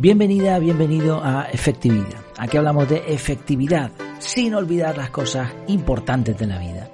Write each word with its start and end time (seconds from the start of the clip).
Bienvenida, 0.00 0.58
bienvenido 0.58 1.22
a 1.22 1.42
Efectividad. 1.52 2.24
Aquí 2.38 2.56
hablamos 2.56 2.88
de 2.88 3.02
efectividad, 3.08 3.92
sin 4.18 4.54
olvidar 4.54 4.96
las 4.96 5.10
cosas 5.10 5.52
importantes 5.66 6.38
de 6.38 6.46
la 6.46 6.58
vida. 6.58 6.90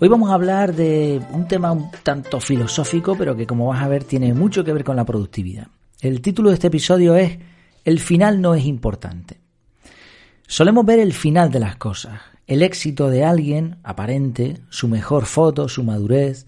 Hoy 0.00 0.08
vamos 0.08 0.30
a 0.30 0.34
hablar 0.34 0.74
de 0.74 1.22
un 1.30 1.46
tema 1.46 1.70
un 1.70 1.88
tanto 2.02 2.40
filosófico, 2.40 3.14
pero 3.16 3.36
que 3.36 3.46
como 3.46 3.68
vas 3.68 3.80
a 3.80 3.86
ver 3.86 4.02
tiene 4.02 4.34
mucho 4.34 4.64
que 4.64 4.72
ver 4.72 4.82
con 4.82 4.96
la 4.96 5.04
productividad. 5.04 5.68
El 6.00 6.20
título 6.20 6.48
de 6.48 6.54
este 6.54 6.66
episodio 6.66 7.14
es 7.14 7.38
El 7.84 8.00
final 8.00 8.40
no 8.40 8.56
es 8.56 8.64
importante. 8.64 9.38
Solemos 10.48 10.84
ver 10.84 10.98
el 10.98 11.12
final 11.12 11.52
de 11.52 11.60
las 11.60 11.76
cosas, 11.76 12.22
el 12.48 12.62
éxito 12.64 13.08
de 13.08 13.24
alguien 13.24 13.76
aparente, 13.84 14.62
su 14.68 14.88
mejor 14.88 15.26
foto, 15.26 15.68
su 15.68 15.84
madurez, 15.84 16.44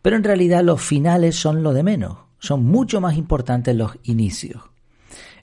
pero 0.00 0.16
en 0.16 0.24
realidad 0.24 0.64
los 0.64 0.80
finales 0.80 1.36
son 1.36 1.62
lo 1.62 1.74
de 1.74 1.82
menos, 1.82 2.16
son 2.38 2.64
mucho 2.64 3.02
más 3.02 3.18
importantes 3.18 3.76
los 3.76 3.98
inicios. 4.04 4.71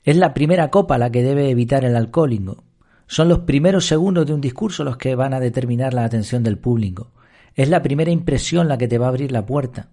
Es 0.04 0.16
la 0.16 0.34
primera 0.34 0.70
copa 0.70 0.98
la 0.98 1.10
que 1.10 1.22
debe 1.22 1.50
evitar 1.50 1.84
el 1.84 1.96
alcohólico. 1.96 2.64
Son 3.06 3.28
los 3.28 3.40
primeros 3.40 3.86
segundos 3.86 4.26
de 4.26 4.34
un 4.34 4.40
discurso 4.40 4.84
los 4.84 4.96
que 4.96 5.14
van 5.14 5.34
a 5.34 5.40
determinar 5.40 5.94
la 5.94 6.04
atención 6.04 6.42
del 6.42 6.58
público. 6.58 7.10
Es 7.54 7.68
la 7.68 7.82
primera 7.82 8.10
impresión 8.10 8.68
la 8.68 8.78
que 8.78 8.88
te 8.88 8.98
va 8.98 9.06
a 9.06 9.08
abrir 9.08 9.32
la 9.32 9.44
puerta. 9.46 9.88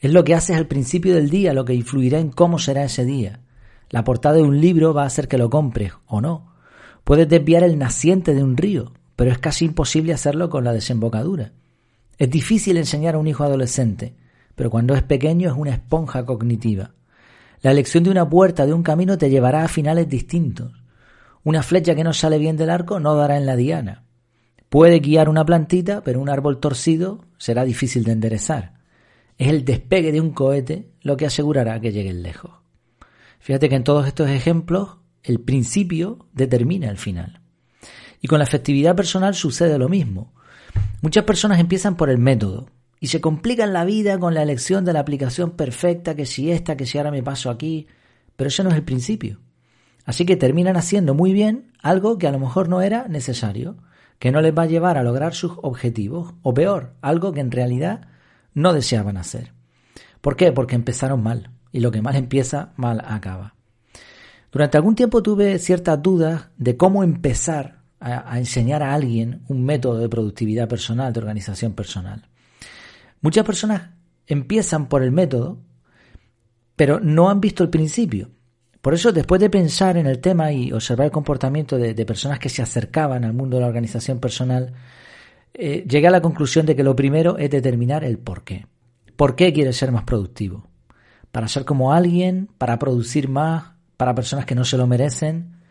Es 0.00 0.12
lo 0.12 0.24
que 0.24 0.34
haces 0.34 0.56
al 0.56 0.66
principio 0.66 1.14
del 1.14 1.30
día 1.30 1.54
lo 1.54 1.64
que 1.64 1.74
influirá 1.74 2.18
en 2.18 2.30
cómo 2.30 2.58
será 2.58 2.84
ese 2.84 3.04
día. 3.04 3.40
La 3.90 4.04
portada 4.04 4.36
de 4.36 4.42
un 4.42 4.60
libro 4.60 4.92
va 4.92 5.04
a 5.04 5.06
hacer 5.06 5.28
que 5.28 5.38
lo 5.38 5.48
compres 5.48 5.92
o 6.06 6.20
no. 6.20 6.52
Puedes 7.04 7.28
desviar 7.28 7.62
el 7.62 7.78
naciente 7.78 8.34
de 8.34 8.42
un 8.42 8.56
río, 8.56 8.92
pero 9.14 9.30
es 9.30 9.38
casi 9.38 9.64
imposible 9.64 10.12
hacerlo 10.12 10.50
con 10.50 10.64
la 10.64 10.72
desembocadura. 10.72 11.52
Es 12.18 12.30
difícil 12.30 12.76
enseñar 12.76 13.14
a 13.14 13.18
un 13.18 13.28
hijo 13.28 13.44
adolescente, 13.44 14.14
pero 14.54 14.70
cuando 14.70 14.94
es 14.94 15.02
pequeño 15.02 15.50
es 15.50 15.56
una 15.56 15.72
esponja 15.72 16.24
cognitiva. 16.26 16.92
La 17.62 17.70
elección 17.70 18.04
de 18.04 18.10
una 18.10 18.28
puerta, 18.28 18.66
de 18.66 18.72
un 18.72 18.82
camino, 18.82 19.18
te 19.18 19.30
llevará 19.30 19.64
a 19.64 19.68
finales 19.68 20.08
distintos. 20.08 20.72
Una 21.42 21.62
flecha 21.62 21.94
que 21.94 22.04
no 22.04 22.12
sale 22.12 22.38
bien 22.38 22.56
del 22.56 22.70
arco 22.70 23.00
no 23.00 23.14
dará 23.14 23.36
en 23.36 23.46
la 23.46 23.56
diana. 23.56 24.04
Puede 24.68 24.98
guiar 24.98 25.28
una 25.28 25.44
plantita, 25.44 26.02
pero 26.02 26.20
un 26.20 26.28
árbol 26.28 26.58
torcido 26.58 27.24
será 27.38 27.64
difícil 27.64 28.04
de 28.04 28.12
enderezar. 28.12 28.74
Es 29.38 29.48
el 29.48 29.64
despegue 29.64 30.12
de 30.12 30.20
un 30.20 30.30
cohete 30.30 30.90
lo 31.02 31.16
que 31.16 31.26
asegurará 31.26 31.80
que 31.80 31.92
lleguen 31.92 32.22
lejos. 32.22 32.52
Fíjate 33.38 33.68
que 33.68 33.76
en 33.76 33.84
todos 33.84 34.06
estos 34.06 34.28
ejemplos 34.28 34.96
el 35.22 35.40
principio 35.40 36.26
determina 36.32 36.90
el 36.90 36.98
final. 36.98 37.42
Y 38.20 38.28
con 38.28 38.38
la 38.38 38.44
efectividad 38.44 38.96
personal 38.96 39.34
sucede 39.34 39.78
lo 39.78 39.88
mismo. 39.88 40.34
Muchas 41.00 41.24
personas 41.24 41.60
empiezan 41.60 41.96
por 41.96 42.10
el 42.10 42.18
método, 42.18 42.68
y 43.00 43.08
se 43.08 43.20
complican 43.20 43.72
la 43.72 43.84
vida 43.84 44.18
con 44.18 44.34
la 44.34 44.42
elección 44.42 44.84
de 44.84 44.92
la 44.92 45.00
aplicación 45.00 45.50
perfecta, 45.52 46.14
que 46.14 46.26
si 46.26 46.50
esta, 46.50 46.76
que 46.76 46.86
si 46.86 46.98
ahora 46.98 47.10
me 47.10 47.22
paso 47.22 47.50
aquí, 47.50 47.86
pero 48.36 48.48
ese 48.48 48.64
no 48.64 48.70
es 48.70 48.76
el 48.76 48.84
principio. 48.84 49.40
Así 50.04 50.24
que 50.24 50.36
terminan 50.36 50.76
haciendo 50.76 51.14
muy 51.14 51.32
bien 51.32 51.72
algo 51.82 52.16
que 52.16 52.26
a 52.26 52.32
lo 52.32 52.38
mejor 52.38 52.68
no 52.68 52.80
era 52.80 53.08
necesario, 53.08 53.76
que 54.18 54.30
no 54.30 54.40
les 54.40 54.56
va 54.56 54.62
a 54.62 54.66
llevar 54.66 54.96
a 54.96 55.02
lograr 55.02 55.34
sus 55.34 55.52
objetivos, 55.62 56.34
o 56.42 56.54
peor, 56.54 56.94
algo 57.02 57.32
que 57.32 57.40
en 57.40 57.50
realidad 57.50 58.08
no 58.54 58.72
deseaban 58.72 59.16
hacer. 59.16 59.52
¿Por 60.20 60.36
qué? 60.36 60.52
Porque 60.52 60.74
empezaron 60.74 61.22
mal, 61.22 61.50
y 61.72 61.80
lo 61.80 61.90
que 61.90 62.02
mal 62.02 62.16
empieza, 62.16 62.72
mal 62.76 63.02
acaba. 63.04 63.54
Durante 64.50 64.78
algún 64.78 64.94
tiempo 64.94 65.22
tuve 65.22 65.58
ciertas 65.58 66.00
dudas 66.00 66.48
de 66.56 66.76
cómo 66.78 67.04
empezar 67.04 67.82
a, 68.00 68.32
a 68.32 68.38
enseñar 68.38 68.82
a 68.82 68.94
alguien 68.94 69.42
un 69.48 69.64
método 69.64 69.98
de 69.98 70.08
productividad 70.08 70.68
personal, 70.68 71.12
de 71.12 71.20
organización 71.20 71.74
personal. 71.74 72.26
Muchas 73.26 73.44
personas 73.44 73.90
empiezan 74.28 74.88
por 74.88 75.02
el 75.02 75.10
método, 75.10 75.58
pero 76.76 77.00
no 77.00 77.28
han 77.28 77.40
visto 77.40 77.64
el 77.64 77.70
principio. 77.70 78.30
Por 78.80 78.94
eso, 78.94 79.10
después 79.10 79.40
de 79.40 79.50
pensar 79.50 79.96
en 79.96 80.06
el 80.06 80.20
tema 80.20 80.52
y 80.52 80.70
observar 80.70 81.06
el 81.06 81.10
comportamiento 81.10 81.76
de, 81.76 82.06
personas 82.06 82.38
que 82.38 82.48
se 82.48 82.62
acercaban 82.62 83.24
al 83.24 83.32
mundo 83.32 83.56
de 83.56 83.62
la 83.62 83.66
organización 83.66 84.20
personal, 84.20 84.74
eh, 85.54 85.84
llegué 85.88 86.06
a 86.06 86.12
la 86.12 86.22
conclusión 86.22 86.66
de 86.66 86.76
que 86.76 86.84
lo 86.84 86.94
primero 86.94 87.36
es 87.36 87.50
determinar 87.50 88.04
el 88.04 88.16
por 88.16 88.44
qué. 88.44 88.68
¿Por 89.16 89.34
qué 89.34 89.52
quieres 89.52 89.76
ser 89.76 89.90
más 89.90 90.04
productivo? 90.04 90.68
¿Para 91.32 91.48
ser 91.48 91.64
como 91.64 91.92
alguien? 91.92 92.48
¿Para 92.58 92.78
producir 92.78 93.28
más? 93.28 93.72
¿Para 93.96 94.14
personas 94.14 94.46
que 94.46 94.54
no 94.54 94.64
se 94.64 94.76
lo 94.76 94.86
merecen? 94.86 95.62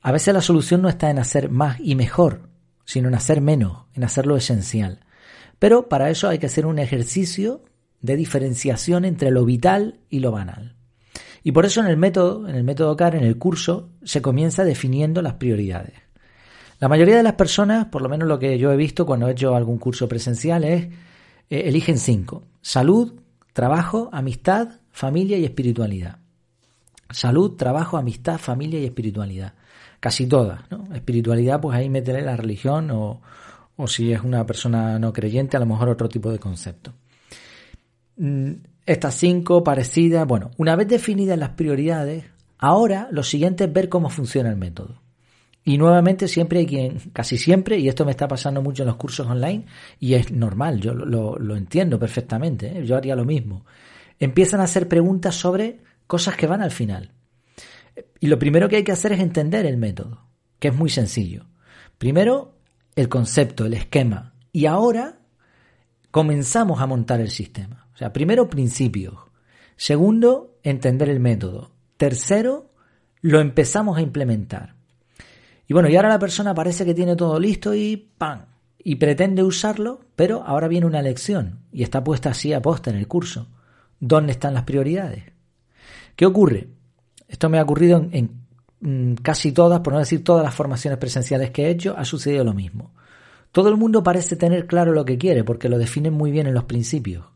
A 0.00 0.10
veces 0.10 0.34
la 0.34 0.40
solución 0.40 0.82
no 0.82 0.88
está 0.88 1.10
en 1.10 1.20
hacer 1.20 1.48
más 1.48 1.78
y 1.78 1.94
mejor, 1.94 2.48
sino 2.84 3.06
en 3.06 3.14
hacer 3.14 3.40
menos, 3.40 3.84
en 3.94 4.02
hacer 4.02 4.26
lo 4.26 4.36
esencial. 4.36 4.98
Pero 5.58 5.88
para 5.88 6.10
eso 6.10 6.28
hay 6.28 6.38
que 6.38 6.46
hacer 6.46 6.66
un 6.66 6.78
ejercicio 6.78 7.62
de 8.00 8.16
diferenciación 8.16 9.04
entre 9.04 9.30
lo 9.30 9.44
vital 9.44 10.00
y 10.10 10.18
lo 10.18 10.32
banal. 10.32 10.74
Y 11.44 11.52
por 11.52 11.66
eso 11.66 11.80
en 11.80 11.86
el 11.86 11.96
método, 11.96 12.48
en 12.48 12.54
el 12.54 12.64
método 12.64 12.96
CAR, 12.96 13.16
en 13.16 13.24
el 13.24 13.38
curso, 13.38 13.90
se 14.04 14.22
comienza 14.22 14.64
definiendo 14.64 15.22
las 15.22 15.34
prioridades. 15.34 15.94
La 16.78 16.88
mayoría 16.88 17.16
de 17.16 17.22
las 17.22 17.34
personas, 17.34 17.86
por 17.86 18.02
lo 18.02 18.08
menos 18.08 18.28
lo 18.28 18.38
que 18.38 18.58
yo 18.58 18.72
he 18.72 18.76
visto 18.76 19.06
cuando 19.06 19.28
he 19.28 19.32
hecho 19.32 19.54
algún 19.54 19.78
curso 19.78 20.08
presencial, 20.08 20.64
es 20.64 20.88
eh, 21.48 21.62
eligen 21.66 21.98
cinco: 21.98 22.44
salud, 22.60 23.20
trabajo, 23.52 24.08
amistad, 24.12 24.80
familia 24.90 25.38
y 25.38 25.44
espiritualidad. 25.44 26.18
Salud, 27.10 27.56
trabajo, 27.56 27.98
amistad, 27.98 28.38
familia 28.38 28.80
y 28.80 28.84
espiritualidad. 28.84 29.54
Casi 30.00 30.26
todas, 30.26 30.60
¿no? 30.70 30.92
Espiritualidad, 30.94 31.60
pues 31.60 31.76
ahí 31.76 31.88
meteré 31.88 32.22
la 32.22 32.36
religión 32.36 32.90
o, 32.90 33.20
o 33.76 33.86
si 33.86 34.12
es 34.12 34.22
una 34.22 34.44
persona 34.46 34.98
no 34.98 35.12
creyente, 35.12 35.56
a 35.56 35.60
lo 35.60 35.66
mejor 35.66 35.88
otro 35.88 36.08
tipo 36.08 36.30
de 36.30 36.38
concepto. 36.38 36.92
Mm, 38.16 38.52
estas 38.86 39.14
cinco 39.14 39.62
parecidas, 39.62 40.26
bueno, 40.26 40.50
una 40.58 40.76
vez 40.76 40.88
definidas 40.88 41.38
las 41.38 41.50
prioridades, 41.50 42.24
ahora 42.58 43.08
lo 43.10 43.22
siguiente 43.22 43.64
es 43.64 43.72
ver 43.72 43.88
cómo 43.88 44.10
funciona 44.10 44.50
el 44.50 44.56
método. 44.56 45.00
Y 45.64 45.78
nuevamente 45.78 46.26
siempre 46.26 46.60
hay 46.60 46.66
quien, 46.66 46.98
casi 47.12 47.38
siempre, 47.38 47.78
y 47.78 47.88
esto 47.88 48.04
me 48.04 48.10
está 48.10 48.26
pasando 48.26 48.62
mucho 48.62 48.82
en 48.82 48.88
los 48.88 48.96
cursos 48.96 49.26
online, 49.28 49.66
y 50.00 50.14
es 50.14 50.32
normal, 50.32 50.80
yo 50.80 50.92
lo, 50.92 51.56
entiendo 51.56 51.98
perfectamente, 51.98 52.78
¿eh? 52.78 52.84
yo 52.84 52.96
haría 52.96 53.14
lo 53.14 53.24
mismo. 53.24 53.64
Empiezan 54.18 54.60
a 54.60 54.64
hacer 54.64 54.88
preguntas 54.88 55.36
sobre 55.36 55.78
cosas 56.08 56.36
que 56.36 56.48
van 56.48 56.62
al 56.62 56.72
final. 56.72 57.12
Y 58.18 58.26
lo 58.26 58.38
primero 58.38 58.68
que 58.68 58.76
hay 58.76 58.84
que 58.84 58.92
hacer 58.92 59.12
es 59.12 59.20
entender 59.20 59.64
el 59.66 59.76
método, 59.76 60.26
que 60.58 60.68
es 60.68 60.74
muy 60.74 60.90
sencillo. 60.90 61.46
Primero, 61.98 62.56
el 62.96 63.08
concepto, 63.08 63.66
el 63.66 63.74
esquema. 63.74 64.34
Y 64.52 64.66
ahora 64.66 65.18
comenzamos 66.10 66.80
a 66.80 66.86
montar 66.86 67.20
el 67.20 67.30
sistema. 67.30 67.88
O 67.94 67.96
sea, 67.96 68.12
primero 68.12 68.48
principios. 68.48 69.14
Segundo, 69.76 70.58
entender 70.62 71.08
el 71.08 71.20
método. 71.20 71.72
Tercero, 71.96 72.70
lo 73.20 73.40
empezamos 73.40 73.98
a 73.98 74.02
implementar. 74.02 74.74
Y 75.66 75.74
bueno, 75.74 75.88
y 75.88 75.96
ahora 75.96 76.08
la 76.08 76.18
persona 76.18 76.54
parece 76.54 76.84
que 76.84 76.94
tiene 76.94 77.16
todo 77.16 77.38
listo 77.38 77.74
y 77.74 77.96
¡pam! 78.18 78.46
Y 78.84 78.96
pretende 78.96 79.42
usarlo, 79.42 80.00
pero 80.16 80.42
ahora 80.44 80.68
viene 80.68 80.86
una 80.86 81.02
lección 81.02 81.60
y 81.70 81.84
está 81.84 82.02
puesta 82.02 82.30
así 82.30 82.52
a 82.52 82.60
posta 82.60 82.90
en 82.90 82.96
el 82.96 83.06
curso. 83.06 83.48
¿Dónde 84.00 84.32
están 84.32 84.54
las 84.54 84.64
prioridades? 84.64 85.24
¿Qué 86.16 86.26
ocurre? 86.26 86.68
Esto 87.28 87.48
me 87.48 87.58
ha 87.58 87.62
ocurrido 87.62 88.04
en 88.10 88.41
Mm, 88.41 88.41
casi 89.22 89.52
todas, 89.52 89.80
por 89.80 89.92
no 89.92 89.98
decir 89.98 90.24
todas 90.24 90.44
las 90.44 90.54
formaciones 90.54 90.98
presenciales 90.98 91.50
que 91.50 91.66
he 91.66 91.70
hecho, 91.70 91.94
ha 91.96 92.04
sucedido 92.04 92.44
lo 92.44 92.54
mismo. 92.54 92.92
Todo 93.52 93.68
el 93.68 93.76
mundo 93.76 94.02
parece 94.02 94.36
tener 94.36 94.66
claro 94.66 94.92
lo 94.92 95.04
que 95.04 95.18
quiere 95.18 95.44
porque 95.44 95.68
lo 95.68 95.78
definen 95.78 96.14
muy 96.14 96.30
bien 96.30 96.46
en 96.46 96.54
los 96.54 96.64
principios. 96.64 97.26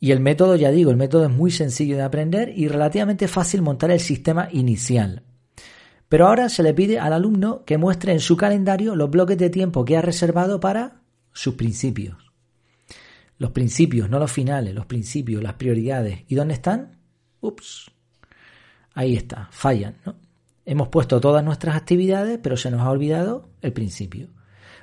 Y 0.00 0.12
el 0.12 0.20
método, 0.20 0.56
ya 0.56 0.70
digo, 0.70 0.90
el 0.90 0.96
método 0.96 1.24
es 1.26 1.30
muy 1.30 1.50
sencillo 1.50 1.96
de 1.96 2.02
aprender 2.02 2.52
y 2.56 2.68
relativamente 2.68 3.28
fácil 3.28 3.62
montar 3.62 3.90
el 3.90 4.00
sistema 4.00 4.48
inicial. 4.50 5.22
Pero 6.08 6.26
ahora 6.26 6.48
se 6.48 6.62
le 6.62 6.74
pide 6.74 6.98
al 6.98 7.12
alumno 7.12 7.64
que 7.64 7.78
muestre 7.78 8.12
en 8.12 8.20
su 8.20 8.36
calendario 8.36 8.96
los 8.96 9.10
bloques 9.10 9.38
de 9.38 9.50
tiempo 9.50 9.84
que 9.84 9.96
ha 9.96 10.02
reservado 10.02 10.58
para 10.58 11.02
sus 11.32 11.54
principios. 11.54 12.16
Los 13.38 13.52
principios, 13.52 14.10
no 14.10 14.18
los 14.18 14.32
finales, 14.32 14.74
los 14.74 14.86
principios, 14.86 15.42
las 15.42 15.54
prioridades. 15.54 16.24
¿Y 16.28 16.34
dónde 16.34 16.54
están? 16.54 16.98
Ups. 17.40 17.90
Ahí 18.94 19.16
está, 19.16 19.48
fallan, 19.52 19.96
¿no? 20.04 20.16
Hemos 20.70 20.86
puesto 20.86 21.20
todas 21.20 21.42
nuestras 21.42 21.74
actividades, 21.74 22.38
pero 22.40 22.56
se 22.56 22.70
nos 22.70 22.82
ha 22.82 22.90
olvidado 22.90 23.48
el 23.60 23.72
principio. 23.72 24.28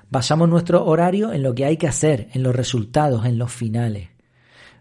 Basamos 0.09 0.49
nuestro 0.49 0.85
horario 0.85 1.31
en 1.31 1.43
lo 1.43 1.55
que 1.55 1.63
hay 1.63 1.77
que 1.77 1.87
hacer, 1.87 2.27
en 2.33 2.43
los 2.43 2.53
resultados, 2.53 3.25
en 3.25 3.37
los 3.37 3.53
finales. 3.53 4.09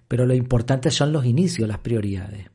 Pero 0.09 0.27
lo 0.27 0.35
importante 0.35 0.91
son 0.91 1.13
los 1.13 1.25
inicios, 1.25 1.69
las 1.69 1.79
prioridades. 1.79 2.49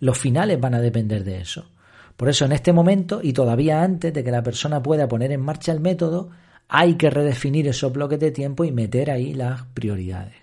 Los 0.00 0.18
finales 0.18 0.60
van 0.60 0.74
a 0.74 0.82
depender 0.82 1.24
de 1.24 1.40
eso. 1.40 1.70
Por 2.18 2.28
eso 2.28 2.44
en 2.44 2.52
este 2.52 2.74
momento 2.74 3.20
y 3.22 3.32
todavía 3.32 3.82
antes 3.82 4.12
de 4.12 4.22
que 4.22 4.30
la 4.30 4.42
persona 4.42 4.82
pueda 4.82 5.08
poner 5.08 5.32
en 5.32 5.40
marcha 5.40 5.72
el 5.72 5.80
método, 5.80 6.28
hay 6.68 6.96
que 6.96 7.08
redefinir 7.08 7.68
esos 7.68 7.90
bloques 7.90 8.20
de 8.20 8.32
tiempo 8.32 8.66
y 8.66 8.70
meter 8.70 9.10
ahí 9.10 9.32
las 9.32 9.62
prioridades. 9.72 10.34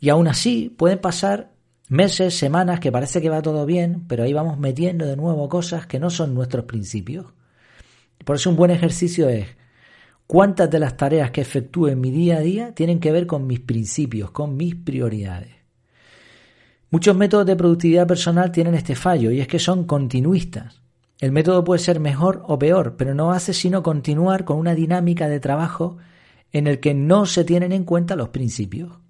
Y 0.00 0.08
aún 0.08 0.26
así 0.26 0.74
pueden 0.76 0.98
pasar 0.98 1.51
meses, 1.92 2.36
semanas 2.36 2.80
que 2.80 2.90
parece 2.90 3.20
que 3.20 3.28
va 3.28 3.42
todo 3.42 3.66
bien, 3.66 4.04
pero 4.08 4.24
ahí 4.24 4.32
vamos 4.32 4.58
metiendo 4.58 5.06
de 5.06 5.14
nuevo 5.14 5.48
cosas 5.48 5.86
que 5.86 6.00
no 6.00 6.08
son 6.08 6.34
nuestros 6.34 6.64
principios. 6.64 7.26
Por 8.24 8.36
eso 8.36 8.48
un 8.48 8.56
buen 8.56 8.70
ejercicio 8.70 9.28
es 9.28 9.46
cuántas 10.26 10.70
de 10.70 10.78
las 10.78 10.96
tareas 10.96 11.30
que 11.30 11.42
efectúo 11.42 11.88
en 11.88 12.00
mi 12.00 12.10
día 12.10 12.38
a 12.38 12.40
día 12.40 12.74
tienen 12.74 12.98
que 12.98 13.12
ver 13.12 13.26
con 13.26 13.46
mis 13.46 13.60
principios, 13.60 14.30
con 14.30 14.56
mis 14.56 14.74
prioridades. 14.74 15.50
Muchos 16.90 17.14
métodos 17.14 17.44
de 17.44 17.56
productividad 17.56 18.06
personal 18.06 18.52
tienen 18.52 18.74
este 18.74 18.94
fallo 18.94 19.30
y 19.30 19.40
es 19.40 19.46
que 19.46 19.58
son 19.58 19.84
continuistas. 19.84 20.80
El 21.18 21.30
método 21.30 21.62
puede 21.62 21.78
ser 21.78 22.00
mejor 22.00 22.42
o 22.46 22.58
peor, 22.58 22.96
pero 22.96 23.14
no 23.14 23.32
hace 23.32 23.52
sino 23.52 23.82
continuar 23.82 24.46
con 24.46 24.56
una 24.56 24.74
dinámica 24.74 25.28
de 25.28 25.40
trabajo 25.40 25.98
en 26.52 26.66
el 26.66 26.80
que 26.80 26.94
no 26.94 27.26
se 27.26 27.44
tienen 27.44 27.72
en 27.72 27.84
cuenta 27.84 28.16
los 28.16 28.30
principios. 28.30 29.01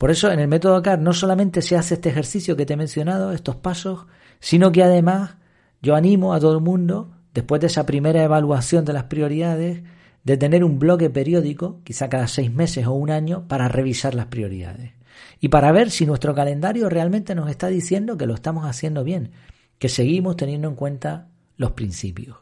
Por 0.00 0.10
eso 0.10 0.32
en 0.32 0.40
el 0.40 0.48
método 0.48 0.80
CAR 0.80 0.98
no 0.98 1.12
solamente 1.12 1.60
se 1.60 1.76
hace 1.76 1.92
este 1.92 2.08
ejercicio 2.08 2.56
que 2.56 2.64
te 2.64 2.72
he 2.72 2.76
mencionado, 2.78 3.32
estos 3.32 3.56
pasos, 3.56 4.06
sino 4.38 4.72
que 4.72 4.82
además 4.82 5.36
yo 5.82 5.94
animo 5.94 6.32
a 6.32 6.40
todo 6.40 6.54
el 6.54 6.62
mundo, 6.62 7.10
después 7.34 7.60
de 7.60 7.66
esa 7.66 7.84
primera 7.84 8.24
evaluación 8.24 8.86
de 8.86 8.94
las 8.94 9.04
prioridades, 9.04 9.82
de 10.24 10.36
tener 10.38 10.64
un 10.64 10.78
bloque 10.78 11.10
periódico, 11.10 11.82
quizá 11.84 12.08
cada 12.08 12.28
seis 12.28 12.50
meses 12.50 12.86
o 12.86 12.94
un 12.94 13.10
año, 13.10 13.46
para 13.46 13.68
revisar 13.68 14.14
las 14.14 14.24
prioridades 14.24 14.92
y 15.38 15.48
para 15.48 15.70
ver 15.70 15.90
si 15.90 16.06
nuestro 16.06 16.34
calendario 16.34 16.88
realmente 16.88 17.34
nos 17.34 17.50
está 17.50 17.66
diciendo 17.68 18.16
que 18.16 18.24
lo 18.24 18.32
estamos 18.32 18.64
haciendo 18.64 19.04
bien, 19.04 19.32
que 19.78 19.90
seguimos 19.90 20.34
teniendo 20.36 20.66
en 20.66 20.76
cuenta 20.76 21.28
los 21.58 21.72
principios. 21.72 22.38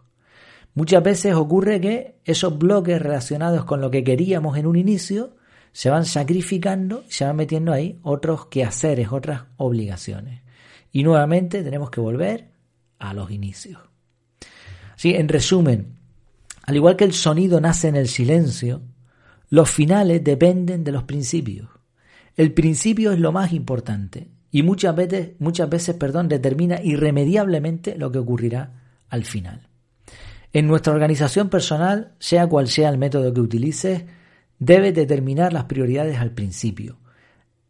Muchas 0.75 1.03
veces 1.03 1.35
ocurre 1.35 1.81
que 1.81 2.21
esos 2.25 2.57
bloques 2.57 3.03
relacionados 3.03 3.65
con 3.65 3.81
lo 3.81 3.91
que 3.91 4.05
queríamos 4.05 4.57
en 4.59 4.67
un 4.69 4.77
inicio 4.77 5.35
se 5.73 5.91
van 5.91 6.05
sacrificando 6.05 7.05
se 7.09 7.25
van 7.25 7.37
metiendo 7.37 7.73
ahí 7.73 7.99
otros 8.03 8.47
quehaceres, 8.47 9.13
otras 9.13 9.45
obligaciones. 9.57 10.43
Y 10.93 11.03
nuevamente 11.03 11.63
tenemos 11.63 11.91
que 11.91 12.01
volver 12.01 12.51
a 12.99 13.15
los 13.15 13.31
inicios. 13.31 13.81
Sí, 14.97 15.15
en 15.15 15.29
resumen, 15.29 15.99
al 16.65 16.77
igual 16.77 16.97
que 16.97 17.05
el 17.05 17.13
sonido 17.13 17.61
nace 17.61 17.89
en 17.89 17.97
el 17.97 18.09
silencio, 18.09 18.83
los 19.51 19.71
finales 19.71 20.23
dependen 20.25 20.85
de 20.85 20.93
los 20.93 21.05
principios. 21.05 21.69
El 22.37 22.53
principio 22.53 23.13
es 23.13 23.19
lo 23.19 23.33
más 23.33 23.53
importante 23.53 24.29
y 24.51 24.63
muchas 24.63 24.95
veces, 24.95 25.31
muchas 25.39 25.69
veces 25.69 25.97
perdón, 25.97 26.29
determina 26.29 26.81
irremediablemente 26.83 27.97
lo 27.97 28.11
que 28.11 28.19
ocurrirá 28.19 28.73
al 29.09 29.25
final. 29.25 29.69
En 30.53 30.67
nuestra 30.67 30.93
organización 30.93 31.51
personal, 31.51 32.13
sea 32.19 32.47
cual 32.47 32.69
sea 32.69 32.89
el 32.89 32.99
método 32.99 33.33
que 33.33 33.41
utilices, 33.41 34.05
debes 34.59 34.95
determinar 34.95 35.53
las 35.53 35.65
prioridades 35.65 36.19
al 36.19 36.33
principio, 36.33 36.99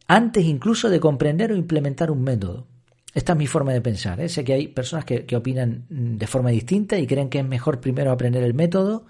antes 0.07 0.45
incluso 0.45 0.89
de 0.89 1.01
comprender 1.01 1.53
o 1.53 1.57
implementar 1.57 2.11
un 2.11 2.23
método. 2.23 2.67
Esta 3.15 3.33
es 3.33 3.39
mi 3.39 3.47
forma 3.47 3.73
de 3.73 3.81
pensar. 3.81 4.21
¿eh? 4.21 4.29
Sé 4.29 4.45
que 4.45 4.53
hay 4.53 4.69
personas 4.69 5.05
que, 5.05 5.25
opinan 5.37 5.87
de 5.89 6.27
forma 6.27 6.51
distinta 6.51 6.99
y 6.99 7.07
creen 7.07 7.31
que 7.31 7.39
es 7.39 7.45
mejor 7.45 7.81
primero 7.81 8.13
aprender 8.13 8.43
el 8.43 8.55
método 8.55 9.07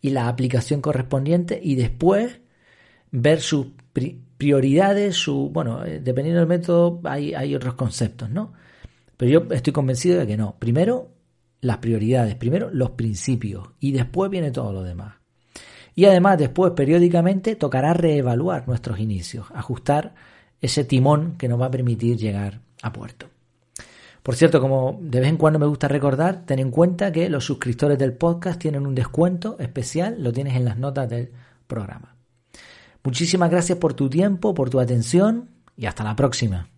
y 0.00 0.10
la 0.10 0.28
aplicación 0.28 0.80
correspondiente 0.80 1.60
y 1.62 1.76
después 1.76 2.40
ver 3.10 3.40
sus 3.40 3.68
prioridades, 4.36 5.16
su, 5.16 5.50
bueno, 5.50 5.84
eh, 5.84 6.00
dependiendo 6.00 6.40
del 6.40 6.48
método 6.48 7.00
hay 7.04 7.54
otros 7.54 7.74
conceptos, 7.74 8.30
¿no? 8.30 8.52
Pero 9.16 9.30
yo 9.30 9.54
estoy 9.54 9.72
convencido 9.72 10.18
de 10.18 10.26
que 10.26 10.36
no. 10.36 10.56
Primero, 10.58 11.12
las 11.60 11.78
prioridades, 11.78 12.34
primero 12.34 12.70
los 12.72 12.90
principios 12.90 13.68
y 13.78 13.92
después 13.92 14.30
viene 14.30 14.50
todo 14.50 14.72
lo 14.72 14.82
demás. 14.82 15.21
Y 15.94 16.06
además 16.06 16.38
después 16.38 16.72
periódicamente 16.72 17.56
tocará 17.56 17.92
reevaluar 17.92 18.66
nuestros 18.66 18.98
inicios, 18.98 19.46
ajustar 19.54 20.14
ese 20.60 20.84
timón 20.84 21.36
que 21.36 21.48
nos 21.48 21.60
va 21.60 21.66
a 21.66 21.70
permitir 21.70 22.16
llegar 22.16 22.60
a 22.82 22.92
puerto. 22.92 23.26
Por 24.22 24.36
cierto, 24.36 24.60
como 24.60 24.98
de 25.02 25.20
vez 25.20 25.28
en 25.28 25.36
cuando 25.36 25.58
me 25.58 25.66
gusta 25.66 25.88
recordar, 25.88 26.44
ten 26.46 26.60
en 26.60 26.70
cuenta 26.70 27.10
que 27.10 27.28
los 27.28 27.44
suscriptores 27.44 27.98
del 27.98 28.12
podcast 28.12 28.60
tienen 28.60 28.86
un 28.86 28.94
descuento 28.94 29.56
especial, 29.58 30.22
lo 30.22 30.32
tienes 30.32 30.54
en 30.54 30.64
las 30.64 30.78
notas 30.78 31.10
del 31.10 31.32
programa. 31.66 32.14
Muchísimas 33.02 33.50
gracias 33.50 33.78
por 33.78 33.94
tu 33.94 34.08
tiempo, 34.08 34.54
por 34.54 34.70
tu 34.70 34.78
atención 34.78 35.48
y 35.76 35.86
hasta 35.86 36.04
la 36.04 36.14
próxima. 36.14 36.71